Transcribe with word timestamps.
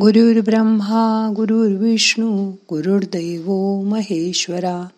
गुरुर्ब्रह्मा 0.00 1.32
गुरुर्विष्णू 1.36 2.50
गुरुर्दैव 2.50 3.80
महेश्वरा 3.82 4.88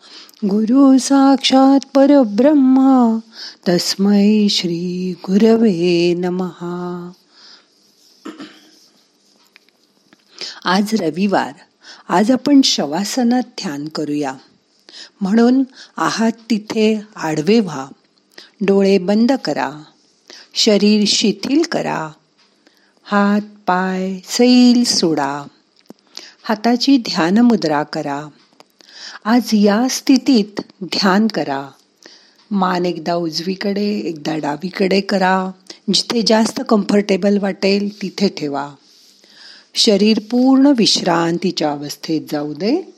गुरु 0.44 0.98
साक्षात 0.98 1.80
परब्रह्मा 1.94 3.18
तस्मै 3.68 4.46
श्री 4.50 5.14
गुरवे 5.24 6.14
नमहा 6.14 7.12
आज 10.64 10.94
रविवार. 11.00 11.52
आज 12.08 12.30
आपण 12.30 12.60
शवासनात 12.64 13.42
ध्यान 13.42 13.88
करूया. 13.88 14.34
म्हणून 15.20 15.62
आहात 15.96 16.32
तिथे 16.50 17.00
आडवे 17.16 17.60
व्हा. 17.60 17.86
डोळे 18.60 18.98
बंद 18.98 19.32
करा. 19.44 19.70
शरीर 20.54 21.04
शिथिल 21.06 21.62
करा. 21.72 22.10
हात 23.10 23.40
पाय 23.40 24.18
सैल 24.24 24.84
सोडा. 24.84 25.42
हाताची 26.42 26.98
ध्यान 26.98 27.38
मुद्रा 27.38 27.82
करा. 27.82 28.26
आज 29.24 29.50
या 29.54 29.86
स्थितीत 29.90 30.60
ध्यान 30.84 31.26
करा. 31.26 31.68
मान 32.50 32.86
एकदा 32.86 33.14
उजवीकडे 33.14 33.86
एकदा 33.86 34.36
डावीकडे 34.36 35.00
करा. 35.00 35.50
जिथे 35.94 36.22
जास्त 36.22 36.60
कम्फर्टेबल 36.68 37.38
वाटेल 37.38 38.02
तिथे 38.02 38.28
ठेवा. 38.28 38.74
शरीर 39.74 40.18
पूर्ण 40.18 40.72
विश्रांतीच्या 40.76 41.72
अवस्थेत 41.72 42.20
जाऊ 42.32 42.54
दे. 42.54 42.97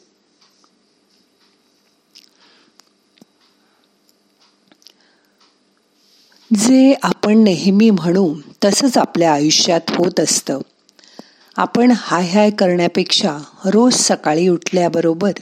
जे 6.57 6.95
आपण 7.03 7.39
नेहमी 7.39 7.91
म्हणू 7.91 8.35
तसंच 8.65 8.99
आपल्या 8.99 9.33
आयुष्यात 9.33 9.81
होत 9.89 10.21
असतं. 10.21 10.61
आपण 11.57 11.93
हाय 11.97 12.27
हाय 12.27 12.51
करण्यापेक्षा 12.51 13.39
रोज 13.65 13.95
सकाळी 13.95 14.49
उठल्याबरोबर 14.49 15.33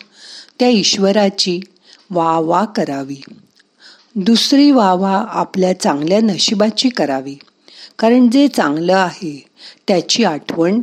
त्या 0.59 0.69
ईश्वराची 0.69 1.61
वा 2.11 2.39
वा 2.39 2.65
करावी. 2.65 3.21
दुसरी 4.15 4.71
वा 4.71 4.93
वा 4.93 5.25
आपल्या 5.29 5.81
चांगल्या 5.81 6.21
नशिबाची 6.21 6.89
करावी. 6.89 7.37
कारण 7.99 8.31
जे 8.31 8.49
चांगलं 8.49 8.97
आहे 8.97 9.47
त्याची 9.89 10.25
आठवण 10.25 10.81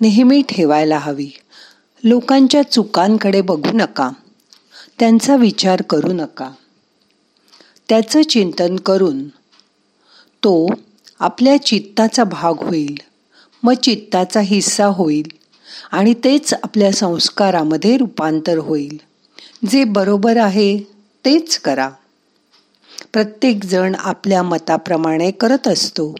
नेहमी 0.00 0.42
ठेवायला 0.48 0.98
हवी. 0.98 1.30
लोकांच्या 2.04 2.62
चुकांकडे 2.62 3.40
बघू 3.40 3.70
नका. 3.74 4.10
त्यांचा 4.98 5.36
विचार 5.36 5.82
करू 5.82 6.12
नका. 6.12 6.50
त्याचं 7.88 8.22
चिंतन 8.22 8.76
करून. 8.76 9.28
तो 10.44 10.66
आपल्या 11.20 11.62
चित्ताचा 11.62 12.24
भाग 12.24 12.54
होईल. 12.62 12.96
मग 13.62 13.74
चित्ताचा 13.74 14.40
हिस्सा 14.40 14.86
होईल 14.86 15.26
आणि 15.92 16.14
तेच 16.14 16.54
आपल्या 16.54 16.92
संस्कारामध्ये 16.92 17.96
रूपांतर 17.96 18.58
होईल. 18.58 19.00
जे 19.70 19.84
बरोबर 19.84 20.36
आहे 20.36 20.78
तेच 21.24 21.58
करा. 21.58 21.90
प्रत्येक 23.12 23.64
जण 23.64 23.94
आपल्या 23.98 24.42
मताप्रमाणे 24.42 25.30
करत 25.30 25.68
असतो. 25.68 26.14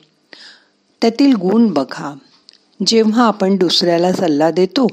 त्यातील 1.03 1.35
गुण 1.35 1.67
बघा. 1.67 2.15
जेव्हा 2.87 3.27
आपण 3.27 3.57
दुसऱ्याला 3.57 4.13
सल्ला 4.13 4.51
देतो 4.51 4.87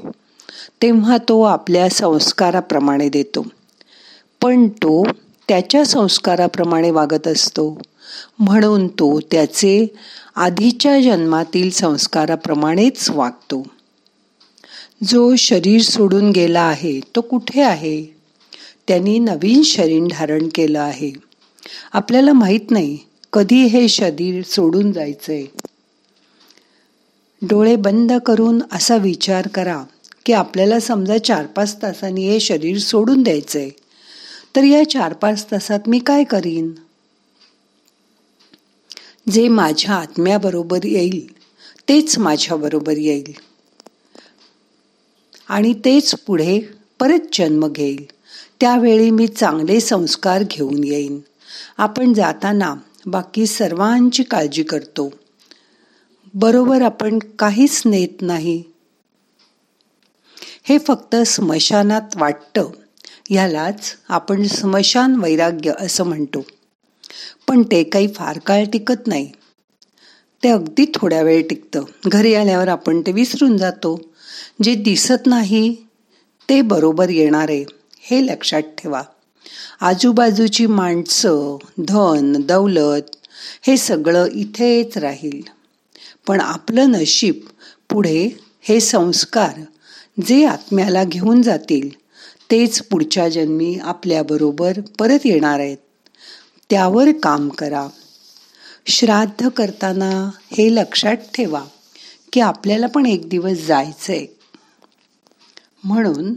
तेव्हा 0.82 1.16
तो 1.18 1.42
आपल्या 1.42 1.88
संस्काराप्रमाणे 1.88 3.08
देतो. 3.08 3.46
पण 4.42 4.68
तो 4.68 5.06
त्याच्या 5.50 5.84
संस्काराप्रमाणे 5.84 6.90
वागत 6.90 7.28
असतो. 7.28 7.80
म्हणून 8.38 8.88
तो 8.88 9.20
त्याचे 9.20 9.86
आधीच्या 10.36 11.00
जन्मातील 11.00 11.70
संस्काराप्रमाणेच 11.70 13.10
वागतो. 13.10 13.66
जो 15.04 15.36
शरीर 15.36 15.80
सोडून 15.80 16.30
गेला 16.30 16.60
आहे 16.60 17.00
तो 17.16 17.20
कुठे 17.20 17.62
आहे? 17.62 18.04
त्यांनी 18.88 19.18
नवीन 19.18 19.62
शरीर 19.62 20.02
धारण 20.10 20.48
केलं 20.54 20.80
आहे. 20.80 21.12
आपल्याला 21.92 22.32
माहीत 22.32 22.70
नाही 22.70 22.98
कधी 23.32 23.64
हे 23.64 23.88
शरीर 23.88 24.42
सोडून 24.42 24.92
जायचंय. 24.92 25.44
डोळे 27.42 27.76
बंद 27.76 28.12
करून 28.26 28.62
असा 28.72 28.96
विचार 28.96 29.48
करा 29.48 29.82
की 30.26 30.32
आपल्याला 30.32 30.80
समजा 30.80 31.18
चार 31.18 31.46
पाच 31.46 31.82
तासांनी 31.82 32.28
हे 32.28 32.40
शरीर 32.40 32.78
सोडून 32.78 33.22
द्यायचंय. 33.22 33.68
तर 34.56 34.64
या 34.64 34.90
चार 34.90 35.12
पाच 35.12 35.50
तासात 35.50 35.80
मी 35.86 35.98
काय 35.98 36.24
करीन? 36.24 36.72
जे 39.30 39.48
माझ्या 39.48 39.94
आत्म्याबरोबर 39.94 40.78
येईल 40.84 41.36
तेच 41.88 42.18
माझ्याबरोबर 42.18 42.96
येईल. 42.96 43.32
आणि 45.48 45.74
तेच 45.74 46.14
पुढे 46.14 46.60
परत 47.00 47.18
जन्म 47.32 47.68
घेईल. 47.68 48.04
त्यावेळी 48.60 49.10
मी 49.10 49.26
चांगले 49.26 49.80
संस्कार 49.80 50.42
घेऊन 50.50 50.84
येईन. 50.84 51.20
आपण 51.78 52.12
जाताना 52.12 52.74
बाकी 53.06 53.46
सर्वांची 53.46 54.22
काळजी 54.22 54.62
करतो. 54.62 55.12
बरोबर 56.34 56.82
आपण 56.82 57.18
काहीच 57.18 57.82
नेत 57.84 58.22
नाही. 58.22 58.62
हे 60.62 60.78
फक्त 60.78 61.16
स्मशानात 61.16 62.16
वाटतं. 62.16 62.70
ह्यालाच 63.30 63.96
आपण 64.08 64.46
स्मशान 64.46 65.14
वैराग्य 65.14 65.72
असं 65.78 66.04
म्हणतो. 66.04 66.44
पण 67.48 67.62
ते 67.62 67.82
काही 67.82 68.08
फार 68.08 68.38
काळ 68.38 68.64
टिकत 68.64 69.06
नाही. 69.06 69.32
ते 70.42 70.48
अगदी 70.48 70.86
थोड्या 70.94 71.22
वेळ 71.22 71.42
टिकतं. 71.50 71.84
घरी 72.06 72.34
आल्यावर 72.34 72.68
आपण 72.68 73.00
ते 73.00 73.12
विसरून 73.12 73.56
जातो. 73.56 74.00
जे 74.62 74.74
दिसत 74.74 75.26
नाही 75.26 75.74
ते 76.48 76.62
बरोबर 76.62 77.08
येणार 77.08 77.48
आहे 77.48 77.64
हे 78.00 78.26
लक्षात 78.26 78.62
ठेवा. 78.62 79.02
आजूबाजूची 79.80 80.66
माणसं 80.66 81.56
धन 81.78 82.32
दौलत 82.32 83.16
हे 83.62 83.76
सगळं 83.76 84.26
इथेच 84.26 84.98
राहील. 84.98 85.40
पण 86.26 86.40
आपलं 86.40 86.90
नशीब 86.90 87.34
पुढे 87.90 88.28
हे 88.62 88.80
संस्कार 88.80 89.60
जे 90.26 90.44
आत्म्याला 90.44 91.04
घेऊन 91.04 91.42
जातील 91.42 91.99
तेच 92.50 92.82
पुढच्या 92.82 93.28
जन्मी 93.28 93.78
आपल्याबरोबर 93.82 94.72
परत 94.98 95.18
येणार 95.24 95.60
आहेत. 95.60 95.76
त्यावर 96.70 97.08
काम 97.22 97.48
करा. 97.48 97.88
श्राद्ध 98.86 99.48
करताना 99.48 100.30
हे 100.58 100.74
लक्षात 100.74 101.16
ठेवा 101.34 101.64
की 102.32 102.40
आपल्याला 102.40 102.86
पण 102.86 103.06
एक 103.06 103.28
दिवस 103.28 103.66
जायचंय. 103.66 104.26
म्हणून 105.84 106.34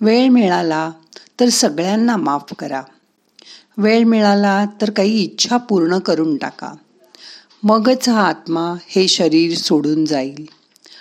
वेळ 0.00 0.28
मिळाला 0.28 0.92
तर 1.40 1.48
सगळ्यांना 1.48 2.16
माफ 2.16 2.54
करा. 2.58 2.82
वेळ 3.76 4.04
मिळाला 4.04 4.64
तर 4.80 4.90
काही 4.90 5.22
इच्छा 5.22 5.56
पूर्ण 5.56 5.98
करून 5.98 6.36
टाका. 6.36 6.72
मगच 7.62 8.08
हा 8.08 8.28
आत्मा 8.28 8.74
हे 8.86 9.08
शरीर 9.08 9.56
सोडून 9.56 10.04
जाईल 10.04 10.48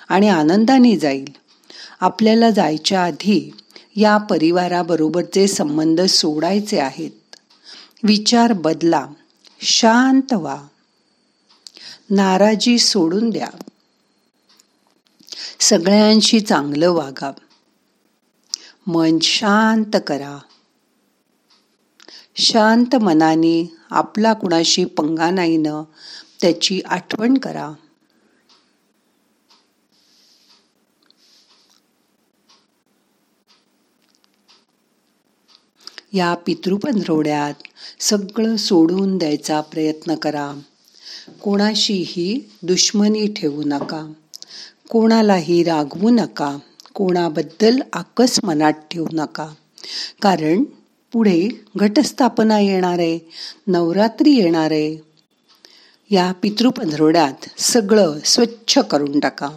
आणि 0.09 0.29
आनंदाने 0.29 0.97
जाईल. 0.97 1.29
आपल्याला 1.99 2.49
जायच्या 2.49 3.03
आधी 3.03 3.51
या 3.99 4.17
परिवाराबरोबरचे 4.17 5.47
संबंध 5.47 6.01
सोडायचे 6.01 6.79
आहेत. 6.79 7.35
विचार 8.03 8.53
बदला. 8.53 9.07
शांत 9.61 10.33
व्हा. 10.33 10.67
नाराजी 12.09 12.79
सोडून 12.79 13.29
द्या. 13.29 13.47
सगळ्यांशी 15.59 16.39
चांगलं 16.39 16.91
वागा. 16.91 17.31
मन 18.87 19.19
शांत 19.19 19.97
करा. 20.07 20.39
शांत 22.35 22.95
मनाने 22.95 23.75
आपला 23.89 24.33
कुणाशी 24.33 24.85
पंगा 24.85 25.29
नाही 25.29 25.57
न 25.57 25.67
त्याची 26.41 26.81
आठवण 26.85 27.37
करा. 27.37 27.71
या 36.13 36.33
पितृपंधरवड्यात 36.33 37.53
सगळं 37.99 38.55
सोडून 38.55 39.17
द्यायचा 39.17 39.61
प्रयत्न 39.61 40.15
करा. 40.15 40.53
कोणाशीही 41.41 42.49
दुश्मनी 42.63 43.33
ठेवू 43.33 43.63
नका. 43.65 44.11
कोणालाही 44.89 45.63
रागवू 45.63 46.09
नका. 46.09 46.57
कोणाबद्दल 46.93 47.79
आकस 47.93 48.39
मनात 48.43 48.73
ठेवू 48.73 49.07
नका. 49.13 49.49
कारण 50.21 50.63
पुढे 51.11 51.49
घटस्थापना 51.75 52.59
येणार 52.59 52.99
आहे. 52.99 53.19
नवरात्री 53.67 54.31
येणार 54.31 54.71
आहे. 54.71 54.97
या 56.09 56.31
पितृपंधरवड्यात 56.31 57.61
सगळं 57.61 58.19
स्वच्छ 58.25 58.77
करून 58.77 59.19
टाका. 59.19 59.49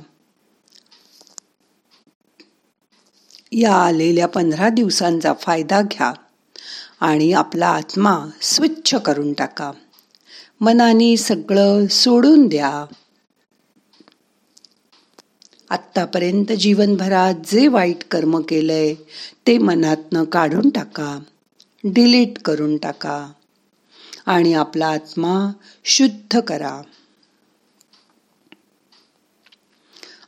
या 3.52 3.75
आलेल्या 3.75 4.28
पंधरा 4.28 4.69
दिवसांचा 4.69 5.32
फायदा 5.40 5.82
घ्या. 5.82 6.12
आणि 7.02 7.32
आपला 7.32 7.66
आत्मा 7.66 8.26
स्वच्छ 8.43 8.94
करून 8.94 9.32
टाका. 9.32 9.72
मनाने 10.60 11.16
सगळं 11.16 11.87
सोडून 11.87 12.49
द्या. 12.49 12.84
आत्तापर्यंत 15.70 16.52
जीवनभरात 16.52 17.34
जे 17.34 17.69
वाईट 17.69 18.04
कर्म 18.10 18.40
केलंय 18.40 18.94
ते 19.46 19.58
मनातनं 19.58 20.25
काढून 20.25 20.70
टाका. 20.70 21.19
डिलीट 21.84 22.38
करून 22.38 22.76
टाका. 22.76 23.32
आणि 24.26 24.52
आपला 24.52 24.87
आत्मा 24.87 25.52
शुद्ध 25.84 26.40
करा. 26.40 26.82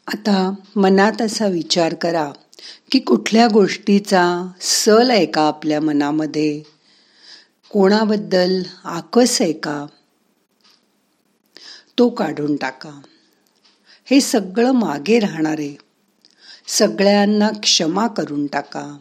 आता 0.07 0.55
मनात 0.77 1.23
असा 1.23 1.47
विचार 1.47 1.95
करा. 1.95 2.33
की 2.91 2.99
कुठल्या 2.99 3.49
गोष्टीचा 3.49 4.51
सल 4.61 5.11
आहे 5.11 5.27
का 5.27 5.49
आपल्या 5.49 5.81
मनामध्ये? 5.81 6.63
कोणाबद्दल 7.71 8.63
आकस 8.85 9.43
आहे 9.43 9.53
का? 9.53 9.87
तो 11.99 12.09
काढून 12.09 12.57
टाका. 12.57 13.01
हे 14.05 14.21
सगळं 14.21 14.73
मागे 14.73 15.19
राहणारे 15.19 15.79
सगळ्यांना 16.67 17.51
क्षमा 17.63 18.07
करून 18.07 18.47
टाका. 18.47 18.99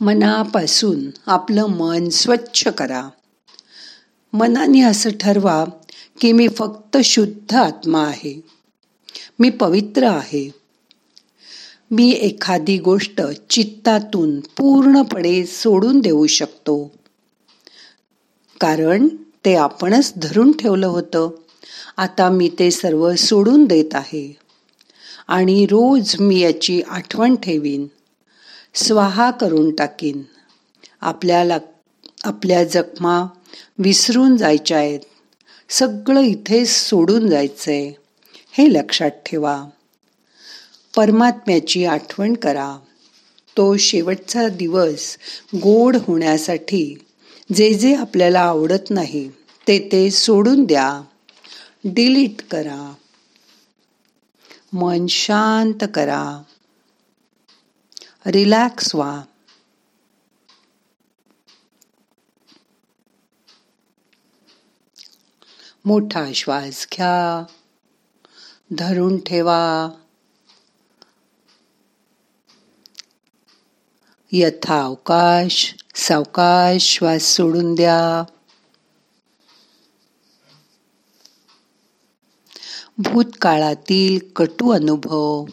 मनापासून 0.00 1.10
आपलं 1.26 1.66
मन 1.66 2.08
स्वच्छ 2.08 2.68
करा. 2.68 3.08
मनाने 4.32 4.80
असं 4.80 5.10
ठरवा 5.20 5.64
की 6.20 6.32
मी 6.32 6.48
फक्त 6.48 6.96
शुद्ध 7.04 7.54
आत्मा 7.54 8.04
आहे. 8.04 8.57
मी 9.40 9.50
पवित्र 9.50 10.02
आहे. 10.02 10.50
मी 11.90 12.10
एखादी 12.10 12.78
गोष्ट 12.78 13.20
चित्तातून 13.50 14.40
पूर्णपणे 14.40 15.46
सोडून 15.46 16.00
देऊ 16.00 16.26
शकतो. 16.26 16.90
कारण 18.60 19.08
ते 19.44 19.54
आपणच 19.54 20.12
धरून 20.16 20.52
ठेवलं 20.52 20.86
होतं. 20.86 21.30
आता 21.96 22.30
मी 22.30 22.50
ते 22.58 22.70
सर्व 22.70 23.14
सोडून 23.14 23.64
देत 23.64 23.94
आहे. 23.94 24.36
आणि 25.28 25.66
रोज 25.66 26.16
मी 26.20 26.38
याची 26.38 26.82
आठवण 26.82 27.36
ठेवीन. 27.36 27.86
स्वाहा 28.74 29.30
करून 29.30 29.74
टाकीन. 29.74 30.22
आपल्याला 31.00 31.58
आपल्या 32.24 32.64
जखमा 32.64 33.26
विसरून 33.78 34.36
जायच्या 34.36 34.78
आहेत. 34.78 35.00
सगळं 35.68 36.20
इथे 36.20 36.66
सोडून 36.66 37.28
जायचं 37.28 37.70
आहे 37.70 38.07
हे 38.58 38.72
लक्षात 38.72 39.10
ठेवा. 39.10 39.64
परमात्म्याची 40.96 41.84
आठवण 41.84 42.34
करा. 42.34 42.78
तो 43.56 43.76
शेवटचा 43.76 44.48
दिवस 44.48 45.18
गोड 45.56 45.96
होण्यासाठी 45.96 47.06
जे 47.54 47.74
जे 47.74 47.94
आपल्याला 47.94 48.40
आवडत 48.40 48.90
नाही 48.90 49.28
ते 49.68 49.88
ते 49.92 50.10
सोडून 50.10 50.64
द्या. 50.64 51.02
डिलीट 51.84 52.42
करा. 52.50 52.94
मन 54.72 55.06
शांत 55.06 55.84
करा. 55.94 56.42
रिलॅक्स 58.26 58.94
व्हा. 58.94 59.22
मोठा 65.84 66.32
श्वास 66.34 66.86
घ्या. 66.92 67.44
धरून 68.76 69.18
ठेवा. 69.18 69.90
यथा 74.32 74.82
अवकाश 74.84 75.74
सावकाश 75.94 76.82
श्वास 76.82 77.22
सोडून 77.22 77.74
द्या. 77.74 78.24
भूतकाळातील 82.98 84.18
कटू 84.36 84.70
अनुभव 84.70 85.44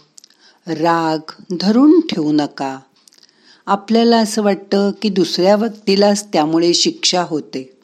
राग 0.68 1.18
धरून 1.60 2.00
ठेवू 2.08 2.32
नका. 2.32 2.80
आपल्याला 3.66 4.18
असं 4.18 4.44
वाटतं 4.44 4.92
की 5.02 5.10
दुसऱ्या 5.10 5.56
व्यक्तीलाच 5.56 6.28
त्यामुळे 6.34 6.74
शिक्षा 6.74 7.22
होते. 7.22 7.80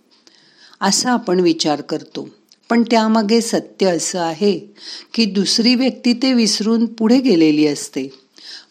असा 0.82 1.12
आपण 1.12 1.40
विचार 1.40 1.82
करतो. 1.82 2.28
पण 2.72 2.84
त्यामागे 2.84 3.42
सत्य 3.42 3.86
असं 3.86 4.20
आहे 4.20 4.60
की 5.14 5.26
दुसरी 5.26 5.76
व्यक्ती 5.76 6.14
ते 6.14 6.34
विसरून 6.34 6.86
पुढे 6.86 7.20
गेलेली 7.20 7.68
असते. 7.68 8.14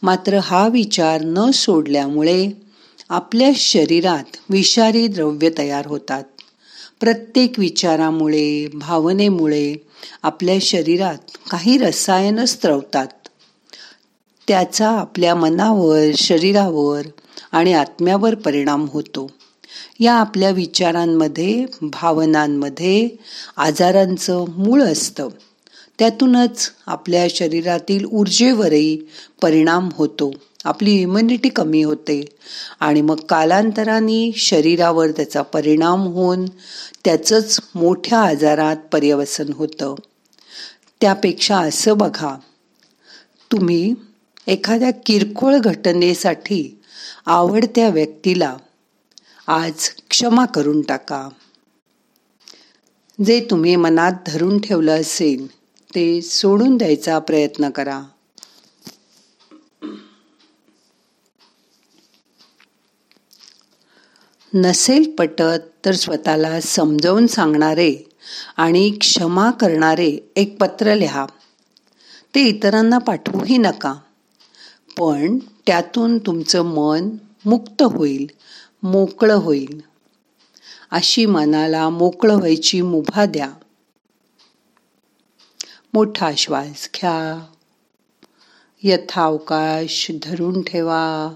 मात्र 0.03 0.39
हा 0.39 0.69
विचार 0.69 1.21
न 1.25 1.51
सोडल्यामुळे 1.51 2.51
आपल्या 3.09 3.51
शरीरात 3.57 4.37
विषारी 4.51 5.07
द्रव्य 5.07 5.51
तयार 5.59 5.87
होतात. 5.87 6.25
प्रत्येक 7.01 7.59
विचारामुळे 7.59 8.67
भावनेमुळे 8.75 9.75
आपल्या 10.23 10.57
शरीरात 10.63 11.37
काही 11.51 11.79
रसायन 11.79 12.45
स्त्रवतात 12.45 13.29
त्याचा 14.49 14.91
आपल्या 14.91 15.35
मनावर 15.35 16.11
शरीरावर 16.17 17.03
आणि 17.53 17.73
आत्म्यावर 17.73 18.35
परिणाम 18.35 18.87
होतो. 18.89 19.31
या 20.01 20.15
आपल्या 20.15 20.51
विचारांमध्ये 20.51 21.67
भावनांमध्ये 21.83 23.09
आजारांचं 23.57 24.45
मूळ 24.49 24.83
असतं. 24.83 25.29
त्यातूनच 25.99 26.73
आपल्या 26.87 27.27
शरीरातील 27.31 28.05
ऊर्जेवरही 28.05 28.99
परिणाम 29.43 29.89
होतो. 29.95 30.33
आपली 30.65 30.93
इम्युनिटी 30.95 31.49
कमी 31.49 31.83
होते. 31.83 32.25
आणि 32.81 33.03
मग 33.03 33.21
कालांतराने 33.21 34.33
शरीरावर 34.37 35.11
त्याचा 35.11 35.43
परिणाम 35.43 36.01
होऊन 36.01 36.47
त्याचंच 37.05 37.61
मोठ्या 37.75 38.19
आजारात 38.19 38.77
पर्यवसन 38.93 39.53
होतं. 39.53 39.95
त्यापेक्षा 41.01 41.59
असं 41.59 41.99
बघा 41.99 42.37
तुम्ही 43.53 43.95
एखाद्या 44.47 44.91
किरकोळ 44.91 45.57
घटनेसाठी 45.57 46.81
आवडत्या 47.27 47.89
व्यक्तीला 47.89 48.57
आज 49.53 49.91
क्षमा 50.11 50.45
करून 50.45 50.83
टाका. 50.83 51.29
जे 53.25 53.47
तुम्ही 53.51 53.77
मनात 53.77 54.13
धरून 54.27 54.61
ठेवलं 54.61 55.01
असेल 55.01 55.51
ते 55.95 56.23
सोडून 56.23 56.77
द्यायचा 56.77 57.19
प्रयत्न 57.19 57.71
करा. 57.71 58.03
नसेल 64.55 65.11
पटत 65.11 65.85
तर 65.85 65.93
स्वतःला 65.93 66.61
समजावून 66.61 67.27
सांगणारे 67.27 68.11
आणि 68.57 68.91
क्षमा 69.01 69.51
करणारे 69.51 70.33
एक 70.37 70.57
पत्र 70.61 70.95
लिहा. 70.95 71.27
ते 72.35 72.41
इतरांना 72.41 72.99
पाठवूही 72.99 73.59
नका. 73.59 73.95
पण 74.99 75.39
त्यातून 75.39 76.19
तुमचं 76.19 76.63
मन 76.63 77.09
मुक्त 77.45 77.83
होईल 77.83 78.27
मोकळं 78.83 79.35
होईल. 79.35 79.81
अशी 80.91 81.27
मनाला 81.27 81.89
मोकळं 81.89 82.37
व्हायची 82.37 82.83
मुभा 82.83 83.27
द्या. 83.27 83.53
मोठा 85.95 86.31
श्वास 86.37 86.91
घ्या. 86.95 87.47
यथावकाश 88.83 90.11
धरून 90.23 90.63
ठेवा. 90.63 91.35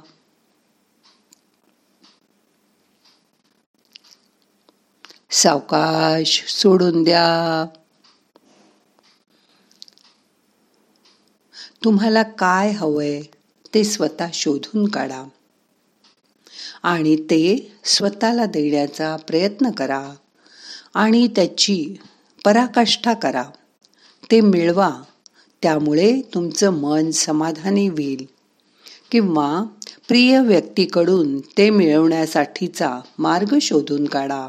सावकाश 5.31 6.45
सोडून 6.49 7.03
द्या. 7.03 7.67
तुम्हाला 11.85 12.23
काय 12.23 12.71
हवंय 12.71 13.23
ते 13.75 13.85
स्वतः 13.85 14.29
शोधून 14.35 14.89
काढा. 14.89 15.25
आणि 16.85 17.17
ते 17.17 17.73
स्वतःला 17.85 18.47
देण्याचा 18.47 19.17
प्रयत्न 19.17 19.71
करा 19.71 20.11
आणि 20.95 21.29
त्याची 21.29 21.95
पराकाष्ठा 22.45 23.13
करा. 23.13 23.45
ते 24.31 24.41
मिळवा. 24.41 24.91
त्यामुळे 25.63 26.21
तुमचं 26.35 26.71
मन 26.71 27.11
समाधानी 27.11 27.89
होईल. 27.89 28.27
किंवा 29.11 29.63
प्रिय 30.09 30.41
व्यक्तीकडून 30.41 31.41
ते 31.41 31.71
मिळवण्यासाठीचा 31.71 33.01
मार्ग 33.19 33.55
शोधून 33.63 34.05
काढा. 34.05 34.49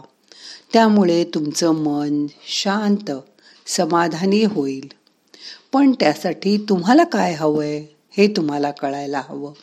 त्यामुळे 0.73 1.23
तुमचं 1.23 1.71
मन 1.71 2.25
शांत 2.47 3.11
समाधानी 3.67 4.43
होईल. 4.43 4.91
पण 5.73 5.91
त्यासाठी 5.91 6.57
तुम्हाला 6.57 7.03
काय 7.03 7.33
हवंय 7.33 7.85
हे 8.17 8.27
तुम्हाला 8.27 8.71
कळायला 8.71 9.21
हवं. 9.29 9.53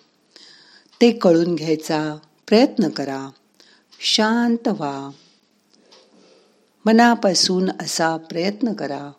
ते 1.00 1.10
कळून 1.10 1.54
घ्यायचा 1.54 2.18
प्रयत्न 2.46 2.88
करा. 2.88 3.30
शांत 4.00 4.68
व्हा. 4.68 5.10
मनापासून 6.84 7.70
असा 7.80 8.16
प्रयत्न 8.16 8.72
करा. 8.72 9.12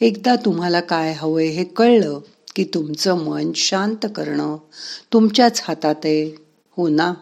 एकदा 0.00 0.36
तुम्हाला 0.36 0.80
काय 0.80 1.12
हवंय 1.12 1.46
हे 1.46 1.64
कळलं 1.64 2.20
की 2.56 2.64
तुमचं 2.64 3.14
मन 3.14 3.52
शांत 3.52 4.06
करणं 4.16 4.56
तुमच्याच 5.12 5.60
हातात 5.64 5.94
आहे 6.04 6.36
हो 6.70 6.88
ना? 6.88 7.14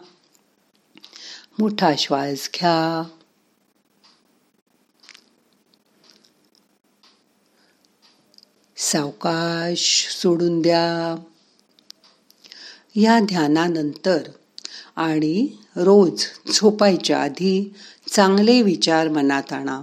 मोठा 1.59 1.91
श्वास 1.97 2.49
घ्या. 2.55 3.03
सावकाश 8.77 10.07
सोडून 10.21 10.61
द्या. 10.61 11.23
या 12.95 13.19
ध्यानानंतर 13.19 14.19
आणि 14.95 15.47
रोज 15.75 16.25
झोपायच्या 16.53 17.21
आधी 17.21 17.73
चांगले 18.09 18.61
विचार 18.61 19.09
मनात 19.09 19.53
आणा. 19.53 19.81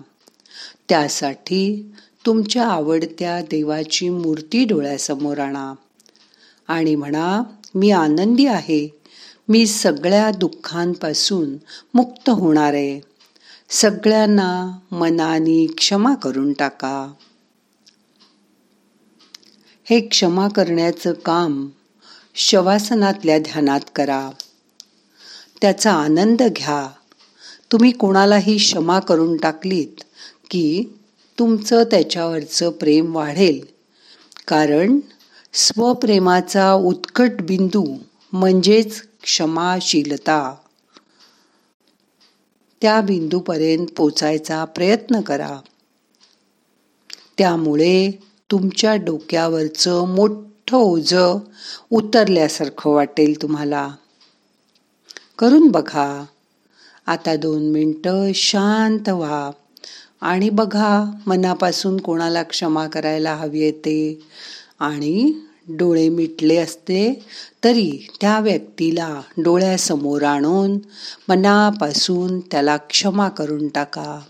त्यासाठी 0.89 1.93
तुमच्या 2.27 2.67
आवडत्या 2.67 3.41
देवाची 3.41 4.09
मूर्ती 4.09 4.65
डोळ्यासमोर 4.65 5.39
आणा. 5.39 5.75
आणि 6.69 6.97
म्हणा 6.97 7.43
मी 7.75 7.91
आनंदी 7.91 8.47
आहे. 8.47 9.01
मी 9.49 9.67
सगळ्या 9.67 10.31
दुःखांपासून 10.31 11.57
मुक्त 11.95 12.31
होणार 12.31 12.75
आहे. 12.75 13.01
सगळ्यांना 13.71 14.79
मनाने 14.91 15.67
क्षमा 15.67 16.15
करून 16.15 16.53
टाका 16.53 17.13
हे 19.85 20.01
क्षमा 20.01 20.49
करण्याचं 20.49 21.13
काम 21.13 21.69
शवासनातल्या 22.43 23.39
ध्यानात 23.39 23.81
करा. 23.97 24.31
त्याचा 25.61 25.93
आनंद 25.93 26.43
घ्या. 26.43 26.91
तुम्ही 27.73 27.93
कोणालाही 27.93 28.57
क्षमा 28.57 29.01
करून 29.01 29.37
टाकलीत 29.37 30.03
की 30.51 30.85
तुमचं 31.39 31.85
त्याच्यावरचं 31.85 32.71
प्रेम 32.71 33.17
वाढेल. 33.17 33.67
कारण 34.49 34.99
स्वप्रेमाचा 35.53 36.73
उत्कट 36.73 37.31
बिंदू 37.41 37.97
म्हणजेच 38.33 39.03
क्षमाशीलता. 39.23 40.55
त्या 42.83 43.01
बिंदूपर्यंत 43.01 43.87
पोचायचा 43.97 44.65
प्रयत्न 44.65 45.21
करा. 45.21 45.59
त्यामुळे 47.39 48.11
तुमच्या 48.51 48.95
डोक्यावरचं 48.95 50.09
मोठं 50.09 50.50
मोठं 50.73 50.91
ओझ 50.91 51.15
उतरल्यासारखं 51.91 52.91
वाटेल 52.91 53.43
तुम्हाला. 53.43 53.91
करून 55.39 55.69
बघा. 55.69 56.25
आता 57.07 57.37
दोन 57.37 57.71
मिनटं 57.71 58.33
शांत 58.35 59.09
व्हा 59.09 59.51
आणि 60.21 60.51
बघा 60.51 61.11
मनापासून 61.27 61.97
कोणाला 61.97 62.43
क्षमा 62.43 62.87
करायला 62.87 63.35
हवी 63.35 63.61
येते 63.61 64.21
आणि 64.81 65.33
डोळे 65.69 66.09
मिटले 66.09 66.57
असते 66.57 67.25
तरी 67.65 68.09
त्या 68.21 68.41
व्यक्तीला 68.41 69.21
डोळ्यासमोर 69.39 70.23
आणून 70.23 70.79
मनापासून 71.29 72.41
त्याला 72.41 72.77
क्षमा 72.77 73.29
करून 73.29 73.69
टाका. 73.69 74.21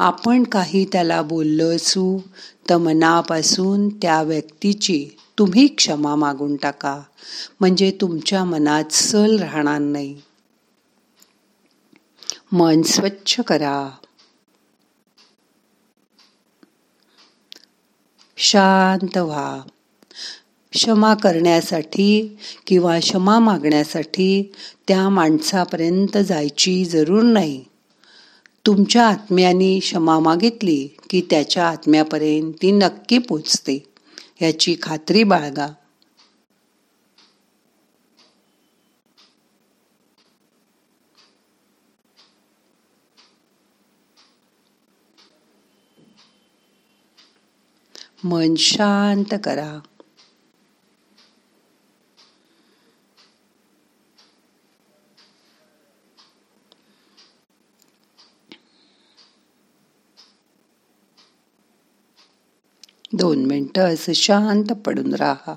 आपण 0.00 0.42
काही 0.42 0.84
त्याला 0.84 1.22
बोललो 1.22 1.76
असू 1.76 2.18
तर 2.70 2.76
मनापासून 2.76 3.88
त्या 3.88 4.22
व्यक्तीची 4.22 5.08
तुम्ही 5.38 5.66
क्षमा 5.66 6.14
मागून 6.14 6.56
टाका. 6.56 7.02
म्हणजे 7.60 7.90
तुमच्या 8.00 8.44
मनात 8.44 8.92
सल 8.92 9.38
राहणार 9.38 9.78
नाही. 9.78 10.20
मन 12.52 12.82
स्वच्छ 12.82 13.40
करा. 13.40 13.90
शांत 18.36 19.18
व्हा. 19.18 19.60
क्षमा 20.72 21.14
करण्यासाठी 21.14 22.36
किंवा 22.66 22.98
क्षमा 22.98 23.38
मागण्यासाठी 23.38 24.52
त्या 24.88 25.08
माणसापर्यंत 25.08 26.18
जायची 26.18 26.84
जरूर 26.84 27.22
नाही. 27.22 27.64
तुमच्या 28.68 29.08
आत्म्याने 29.08 29.78
क्षमा 29.78 30.18
मागितली 30.18 30.88
की 31.10 31.20
त्याच्या 31.30 31.68
आत्म्यापर्यंत 31.68 32.52
ती 32.62 32.70
नक्की 32.70 33.18
पोचते. 33.18 33.86
याची 34.42 34.76
खात्री 34.82 35.22
बाळगा. 35.22 35.68
मन 48.24 48.54
शांत 48.54 49.34
करा. 49.44 49.78
दोन 63.18 63.46
मिनटं 63.46 63.94
असं 63.94 64.12
शांत 64.12 64.64
पडून 64.64 65.14
राहा. 65.14 65.54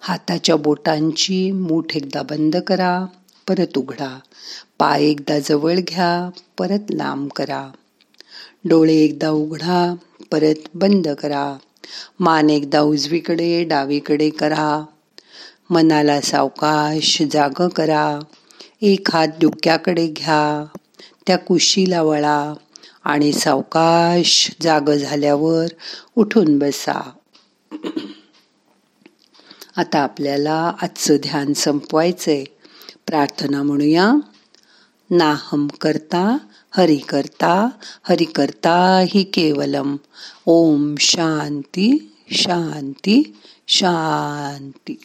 हाताच्या 0.00 0.56
बोटांची 0.56 1.50
मूठ 1.50 1.96
एकदा 1.96 2.22
बंद 2.22 2.56
करा 2.56 3.06
परत 3.48 3.78
उघडा. 3.78 4.18
पाय 4.78 5.04
एकदा 5.04 5.38
जवळ 5.38 5.74
घ्या 5.88 6.30
परत 6.58 6.90
लांब 6.90 7.28
करा. 7.36 7.70
डोळे 8.68 8.94
एकदा 8.94 9.30
उघडा 9.30 9.94
परत 10.32 10.54
बंद 10.74 11.08
करा. 11.08 11.56
मान 12.20 12.50
एकदा 12.50 12.80
उजवीकडे 12.80 13.64
डावीकडे 13.64 14.30
करा. 14.30 14.84
मनाला 15.70 16.20
सावकाश 16.20 17.22
जाग 17.32 17.68
करा. 17.68 18.20
एक 18.82 19.10
हात 19.10 19.28
डोक्याकडे 19.40 20.06
घ्या. 20.06 20.64
त्या 21.26 21.38
कुशीला 21.38 22.02
वळा 22.02 22.54
आणि 23.04 23.32
सावकाश 23.32 24.50
जाग 24.60 24.90
झाल्यावर 24.90 25.66
उठून 26.16 26.58
बसा. 26.58 27.10
आता 29.76 29.98
आपल्याला 29.98 30.72
आजचं 30.82 31.16
ध्यान 31.16 31.52
संपवायचंय. 31.52 32.44
प्रार्थना 33.06 33.62
म्हणूया. 33.62 34.12
नाहम 35.10 35.66
करता 35.66 36.38
हरि 36.76 36.96
करता 36.96 37.70
हरि 38.08 38.24
करता 38.24 38.98
हि 39.08 39.24
केवलम। 39.24 39.96
ओम 40.46 40.94
शांती 41.00 42.12
शांती 42.32 43.22
शांती। 43.68 44.98